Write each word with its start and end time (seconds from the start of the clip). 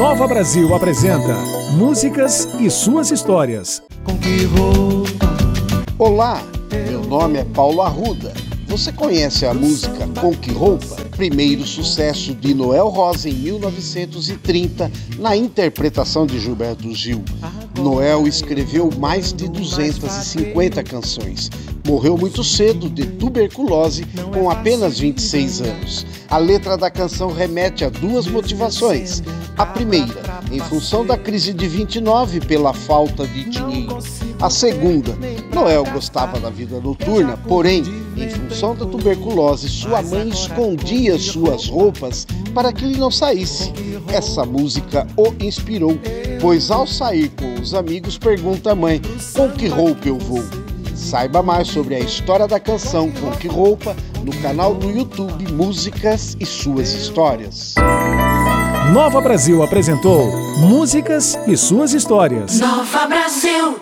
Nova 0.00 0.26
Brasil 0.26 0.74
apresenta 0.74 1.36
Músicas 1.74 2.48
e 2.58 2.70
suas 2.70 3.10
histórias. 3.10 3.82
Com 4.02 4.16
que 4.16 4.44
roupa? 4.44 5.84
Olá, 5.98 6.42
meu 6.72 7.02
nome 7.02 7.40
é 7.40 7.44
Paulo 7.44 7.82
Arruda. 7.82 8.32
Você 8.66 8.92
conhece 8.92 9.44
a 9.44 9.52
música 9.52 10.08
Com 10.18 10.34
Que 10.34 10.52
Roupa? 10.52 10.96
Primeiro 11.18 11.66
sucesso 11.66 12.34
de 12.34 12.54
Noel 12.54 12.88
Rosa 12.88 13.28
em 13.28 13.34
1930, 13.34 14.90
na 15.18 15.36
interpretação 15.36 16.24
de 16.24 16.40
Gilberto 16.40 16.90
Gil. 16.94 17.22
Noel 17.78 18.26
escreveu 18.26 18.90
mais 18.98 19.34
de 19.34 19.50
250 19.50 20.82
canções. 20.82 21.50
Morreu 21.86 22.16
muito 22.16 22.44
cedo 22.44 22.88
de 22.88 23.06
tuberculose, 23.06 24.04
com 24.32 24.50
apenas 24.50 24.98
26 24.98 25.60
anos. 25.62 26.06
A 26.28 26.38
letra 26.38 26.76
da 26.76 26.90
canção 26.90 27.32
remete 27.32 27.84
a 27.84 27.88
duas 27.88 28.26
motivações. 28.26 29.22
A 29.56 29.66
primeira, 29.66 30.22
em 30.50 30.60
função 30.60 31.04
da 31.04 31.16
crise 31.16 31.52
de 31.52 31.66
29 31.66 32.40
pela 32.40 32.72
falta 32.72 33.26
de 33.26 33.44
dinheiro. 33.44 33.98
A 34.40 34.48
segunda, 34.48 35.18
Noel 35.52 35.84
gostava 35.92 36.40
da 36.40 36.48
vida 36.48 36.80
noturna, 36.80 37.36
porém, 37.36 37.82
em 38.16 38.28
função 38.28 38.74
da 38.74 38.86
tuberculose, 38.86 39.68
sua 39.68 40.00
mãe 40.02 40.28
escondia 40.28 41.18
suas 41.18 41.68
roupas 41.68 42.26
para 42.54 42.72
que 42.72 42.84
ele 42.84 42.96
não 42.96 43.10
saísse. 43.10 43.72
Essa 44.08 44.44
música 44.44 45.06
o 45.16 45.32
inspirou, 45.44 45.98
pois 46.40 46.70
ao 46.70 46.86
sair 46.86 47.30
com 47.30 47.60
os 47.60 47.74
amigos, 47.74 48.16
pergunta 48.16 48.72
à 48.72 48.74
mãe: 48.74 49.00
com 49.34 49.50
que 49.50 49.68
roupa 49.68 50.08
eu 50.08 50.18
vou? 50.18 50.59
Saiba 51.00 51.42
mais 51.42 51.66
sobre 51.66 51.94
a 51.94 51.98
história 51.98 52.46
da 52.46 52.60
canção 52.60 53.10
Com 53.10 53.30
Que 53.32 53.48
Roupa 53.48 53.96
no 54.22 54.36
canal 54.42 54.74
do 54.74 54.90
YouTube 54.90 55.50
Músicas 55.50 56.36
e 56.38 56.44
Suas 56.44 56.92
Histórias. 56.92 57.74
Nova 58.92 59.20
Brasil 59.20 59.62
apresentou 59.62 60.30
Músicas 60.58 61.38
e 61.48 61.56
suas 61.56 61.94
histórias. 61.94 62.60
Nova 62.60 63.06
Brasil. 63.06 63.78